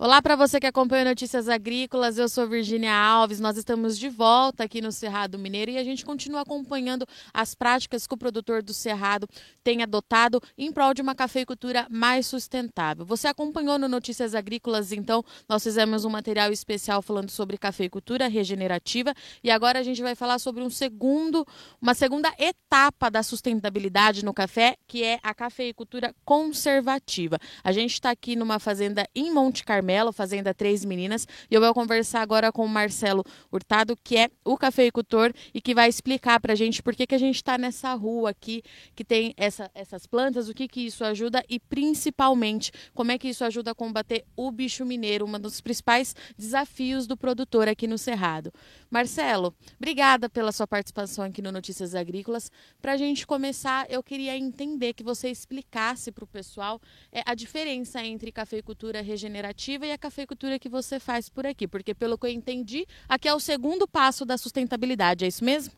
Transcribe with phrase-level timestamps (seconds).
[0.00, 3.40] Olá para você que acompanha Notícias Agrícolas, eu sou Virginia Alves.
[3.40, 7.04] Nós estamos de volta aqui no Cerrado Mineiro e a gente continua acompanhando
[7.34, 9.26] as práticas que o produtor do Cerrado
[9.64, 13.04] tem adotado em prol de uma cafeicultura mais sustentável.
[13.04, 19.12] Você acompanhou no Notícias Agrícolas, então, nós fizemos um material especial falando sobre cafeicultura regenerativa
[19.42, 21.44] e agora a gente vai falar sobre um segundo,
[21.82, 27.36] uma segunda etapa da sustentabilidade no café, que é a cafeicultura conservativa.
[27.64, 31.26] A gente está aqui numa fazenda em Monte Carmelo Carmelo, Fazenda Três Meninas.
[31.50, 35.74] E eu vou conversar agora com o Marcelo Hurtado, que é o cafeicultor e que
[35.74, 38.62] vai explicar para a gente por que, que a gente está nessa rua aqui,
[38.94, 43.28] que tem essa, essas plantas, o que, que isso ajuda e principalmente como é que
[43.28, 47.96] isso ajuda a combater o bicho mineiro, um dos principais desafios do produtor aqui no
[47.96, 48.52] Cerrado.
[48.90, 52.50] Marcelo, obrigada pela sua participação aqui no Notícias Agrícolas.
[52.82, 56.78] Para a gente começar, eu queria entender que você explicasse para o pessoal
[57.10, 61.94] é, a diferença entre cafeicultura regenerativa e a cafeicultura que você faz por aqui, porque
[61.94, 65.72] pelo que eu entendi, aqui é o segundo passo da sustentabilidade, é isso mesmo?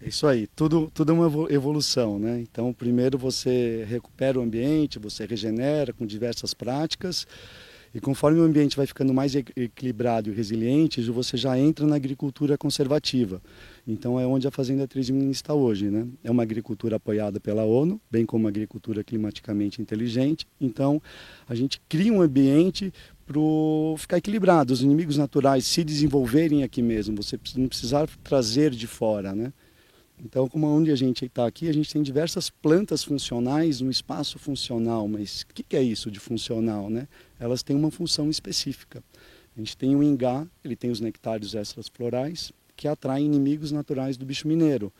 [0.00, 2.40] É isso aí, tudo, tudo é uma evolução, né?
[2.40, 7.26] Então, primeiro você recupera o ambiente, você regenera com diversas práticas,
[7.92, 12.56] e conforme o ambiente vai ficando mais equilibrado e resiliente, você já entra na agricultura
[12.56, 13.42] conservativa.
[13.86, 15.90] Então é onde a Fazenda 3 Minas está hoje.
[15.90, 16.06] Né?
[16.22, 20.46] É uma agricultura apoiada pela ONU, bem como uma agricultura climaticamente inteligente.
[20.60, 21.02] Então
[21.48, 22.92] a gente cria um ambiente
[23.30, 23.40] para
[23.96, 29.32] ficar equilibrado, os inimigos naturais se desenvolverem aqui mesmo, você não precisar trazer de fora.
[29.36, 29.52] Né?
[30.18, 34.36] Então, como onde a gente está aqui, a gente tem diversas plantas funcionais no espaço
[34.36, 35.06] funcional.
[35.06, 36.90] Mas o que, que, é isso de funcional?
[36.90, 37.06] Né?
[37.38, 39.00] Elas têm uma função específica.
[39.56, 44.16] A gente tem o ingá, ele tem os nectários extras florais, que atraem inimigos naturais
[44.16, 44.92] do bicho mineiro.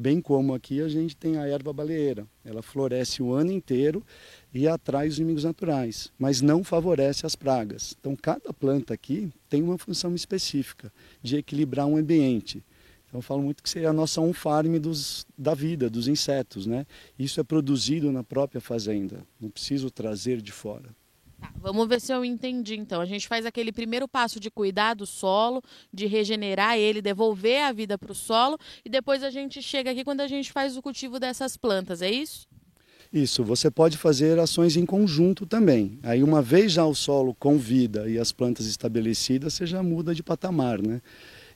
[0.00, 2.24] Bem como aqui a gente tem a erva baleeira.
[2.44, 4.04] Ela floresce o ano inteiro
[4.54, 7.96] e atrai os inimigos naturais, mas não favorece as pragas.
[7.98, 12.62] Então, cada planta aqui tem uma função específica de equilibrar um ambiente.
[13.08, 14.74] Então eu falo muito que seria a nossa on-farm
[15.36, 16.86] da vida, dos insetos, né?
[17.18, 20.94] Isso é produzido na própria fazenda, não preciso trazer de fora.
[21.40, 23.00] Tá, vamos ver se eu entendi então.
[23.00, 25.62] A gente faz aquele primeiro passo de cuidar do solo,
[25.92, 30.04] de regenerar ele, devolver a vida para o solo e depois a gente chega aqui
[30.04, 32.46] quando a gente faz o cultivo dessas plantas, é isso?
[33.12, 35.98] Isso, você pode fazer ações em conjunto também.
[36.02, 40.14] Aí uma vez já o solo com vida e as plantas estabelecidas, você já muda
[40.14, 41.00] de patamar, né?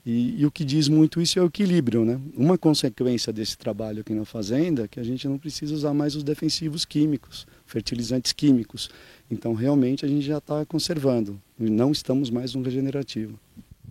[0.05, 2.21] E, e, o que diz muito isso é o equilíbrio, né?
[2.37, 6.17] Uma consequência desse trabalho aqui na fazenda é que a gente não precisa usar mais
[6.17, 8.91] os defensivos químicos, fertilizantes químicos.
[9.33, 11.41] Então, realmente, a gente já está conservando.
[11.59, 13.41] Não estamos mais no regenerativo.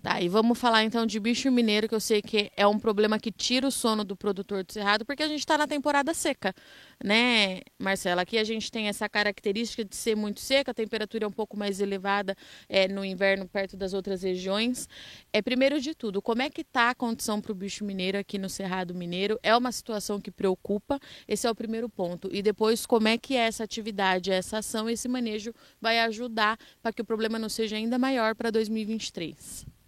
[0.02, 3.20] Tá, e vamos falar então de bicho mineiro, que eu sei que é um problema
[3.20, 6.56] que tira o sono do produtor do cerrado, porque a gente está na temporada seca,
[7.04, 8.24] né, Marcela?
[8.24, 11.56] Aqui a gente tem essa característica de ser muito seca, a temperatura é um pouco
[11.56, 12.36] mais elevada
[12.68, 14.90] é, no inverno perto das outras regiões.
[15.32, 18.40] É primeiro de tudo, como é que está a condição para o bicho mineiro aqui
[18.40, 19.40] no Cerrado Mineiro?
[19.44, 22.28] É uma situação que preocupa, esse é o primeiro ponto.
[22.32, 27.04] E depois, como é que essa atividade, essa ação, esse manejo vai ajudar para que
[27.04, 29.81] o problema não seja ainda maior para 2023?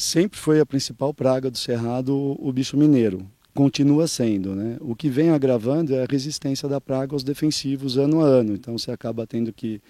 [0.00, 3.26] Sempre foi a principal praga do cerrado o bicho mineiro.
[3.54, 4.76] Continua sendo, né?
[4.80, 8.54] O que vem agravando é a resistência da praga aos defensivos ano a ano.
[8.54, 9.80] Então você acaba tendo que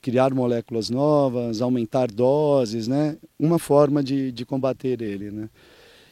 [0.00, 3.16] criar moléculas novas, aumentar doses, né?
[3.38, 5.48] Uma forma de, de combater ele, né?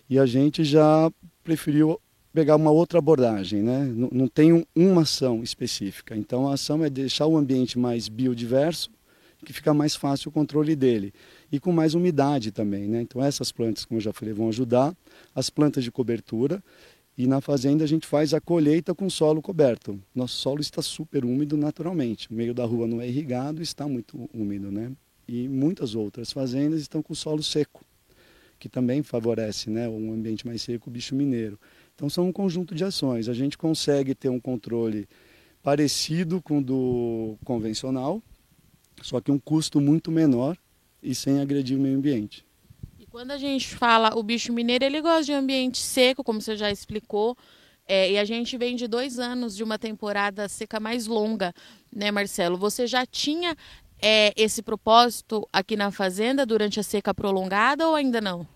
[0.08, 1.10] E a gente já
[1.44, 2.00] preferiu
[2.32, 3.84] pegar uma outra abordagem, né?
[3.94, 6.16] Não, não tem uma ação específica.
[6.16, 8.90] Então a ação é deixar o ambiente mais biodiverso,
[9.44, 11.12] que fica mais fácil o controle dele
[11.50, 12.88] e com mais umidade também.
[12.88, 13.02] Né?
[13.02, 14.94] Então essas plantas, como eu já falei, vão ajudar.
[15.34, 16.62] As plantas de cobertura
[17.16, 20.00] e na fazenda a gente faz a colheita com solo coberto.
[20.14, 22.30] Nosso solo está super úmido naturalmente.
[22.30, 24.90] O meio da rua não é irrigado, está muito úmido, né?
[25.28, 27.84] E muitas outras fazendas estão com solo seco,
[28.58, 31.58] que também favorece, né, um ambiente mais seco, o bicho mineiro.
[31.94, 33.28] Então são um conjunto de ações.
[33.28, 35.06] A gente consegue ter um controle
[35.62, 38.22] parecido com o do convencional,
[39.02, 40.56] só que um custo muito menor
[41.02, 42.44] e sem agredir o meio ambiente.
[42.98, 46.56] E quando a gente fala o bicho mineiro, ele gosta de ambiente seco, como você
[46.56, 47.36] já explicou,
[47.86, 51.52] é, e a gente vem de dois anos de uma temporada seca mais longa,
[51.94, 52.56] né, Marcelo?
[52.56, 53.56] Você já tinha
[54.00, 58.46] é, esse propósito aqui na fazenda durante a seca prolongada ou ainda não?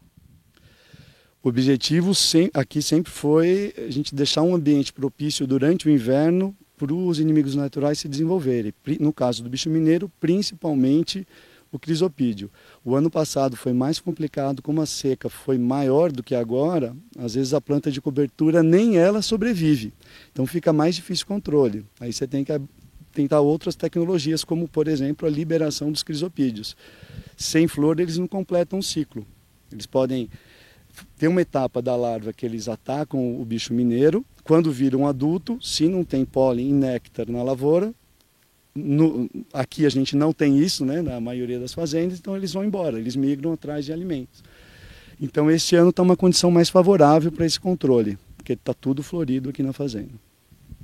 [1.43, 2.12] O objetivo
[2.55, 7.55] aqui sempre foi a gente deixar um ambiente propício durante o inverno para os inimigos
[7.55, 8.73] naturais se desenvolverem.
[9.00, 11.26] No caso do bicho mineiro, principalmente
[11.71, 12.50] o crisopídeo.
[12.85, 17.35] O ano passado foi mais complicado, como a seca foi maior do que agora, às
[17.35, 19.93] vezes a planta de cobertura nem ela sobrevive.
[20.32, 21.85] Então fica mais difícil o controle.
[21.99, 22.53] Aí você tem que
[23.12, 26.77] tentar outras tecnologias, como por exemplo a liberação dos crisopídeos.
[27.37, 29.27] Sem flor eles não completam o ciclo.
[29.73, 30.29] Eles podem
[31.19, 34.25] ter uma etapa da larva que eles atacam o bicho mineiro.
[34.44, 37.94] Quando viram adulto, se não tem pólen e néctar na lavoura,
[38.75, 42.64] no, aqui a gente não tem isso, né, na maioria das fazendas, então eles vão
[42.64, 44.43] embora, eles migram atrás de alimentos.
[45.20, 49.49] Então este ano está uma condição mais favorável para esse controle, porque está tudo florido
[49.49, 50.12] aqui na fazenda.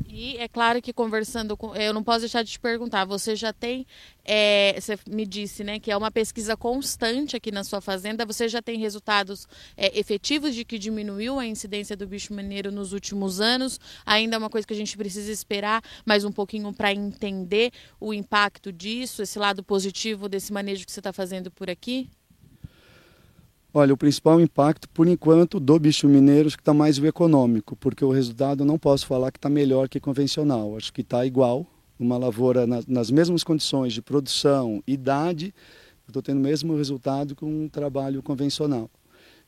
[0.07, 1.75] E é claro que conversando com.
[1.75, 3.87] Eu não posso deixar de te perguntar, você já tem.
[4.25, 8.27] É, você me disse né, que é uma pesquisa constante aqui na sua fazenda.
[8.27, 12.93] Você já tem resultados é, efetivos de que diminuiu a incidência do bicho mineiro nos
[12.93, 13.81] últimos anos?
[14.05, 18.13] Ainda é uma coisa que a gente precisa esperar mais um pouquinho para entender o
[18.13, 22.11] impacto disso, esse lado positivo desse manejo que você está fazendo por aqui?
[23.73, 28.05] Olha, o principal impacto, por enquanto, do bicho mineiro que está mais o econômico, porque
[28.05, 30.77] o resultado não posso falar que está melhor que convencional.
[30.77, 31.65] Acho que está igual,
[31.97, 35.55] uma lavoura nas, nas mesmas condições de produção, idade,
[36.09, 38.91] estou tendo o mesmo resultado que um trabalho convencional.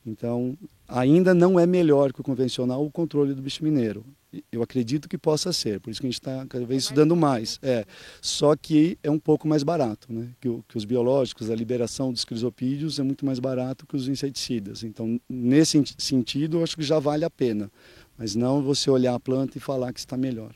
[0.04, 0.56] Então,
[0.88, 4.04] ainda não é melhor que o convencional o controle do bicho mineiro.
[4.50, 7.58] Eu acredito que possa ser, por isso que a gente está cada vez estudando mais.
[7.62, 7.84] É,
[8.20, 10.30] só que é um pouco mais barato, né?
[10.40, 14.82] Que, que, os biológicos, a liberação dos crisopídeos é muito mais barato que os inseticidas.
[14.84, 17.70] Então, nesse sentido, eu acho que já vale a pena.
[18.16, 20.54] Mas não você olhar a planta e falar que está melhor.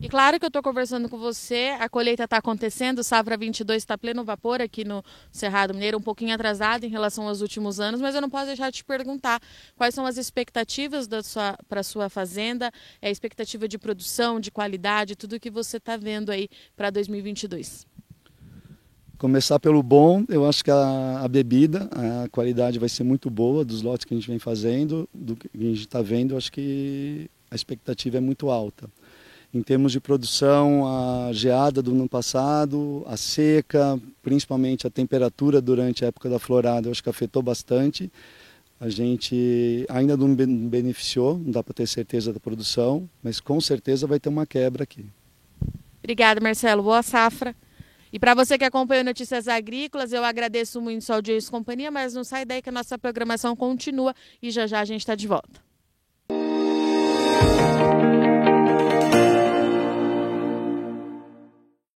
[0.00, 3.96] E claro que eu estou conversando com você, a colheita está acontecendo, safra 22 está
[3.96, 8.14] pleno vapor aqui no Cerrado Mineiro, um pouquinho atrasado em relação aos últimos anos, mas
[8.14, 9.40] eu não posso deixar de te perguntar
[9.76, 11.08] quais são as expectativas
[11.68, 12.70] para a sua fazenda,
[13.00, 17.86] é a expectativa de produção, de qualidade, tudo que você está vendo aí para 2022.
[19.16, 21.88] Começar pelo bom, eu acho que a, a, bebida,
[22.24, 25.48] a qualidade vai ser muito boa dos lotes que a gente vem fazendo, do que
[25.54, 28.90] a gente está vendo, eu acho que a expectativa é muito alta.
[29.54, 36.04] Em termos de produção, a geada do ano passado, a seca, principalmente a temperatura durante
[36.04, 38.10] a época da florada, eu acho que afetou bastante.
[38.80, 44.08] A gente ainda não beneficiou, não dá para ter certeza da produção, mas com certeza
[44.08, 45.06] vai ter uma quebra aqui.
[46.00, 46.82] Obrigada, Marcelo.
[46.82, 47.54] Boa safra.
[48.12, 52.12] E para você que acompanha Notícias Agrícolas, eu agradeço muito sua audiência e companhia, mas
[52.12, 55.28] não sai daí que a nossa programação continua e já já a gente está de
[55.28, 55.62] volta.